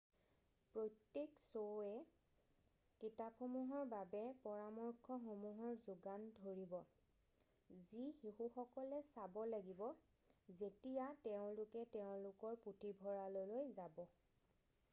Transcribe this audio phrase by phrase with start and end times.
[0.75, 1.97] প্ৰত্যেক শ্ব'য়ে
[3.01, 6.73] কিতাপসমূহৰ বাবে পৰামৰ্শসমূহৰ যোগান ধৰিব
[7.91, 9.83] যি শিশুসকলে চাব লাগিব
[10.63, 14.09] যেতিয়া তেওঁলোকে তেওঁলোকৰ পুথিভঁৰাললৈ যাব৷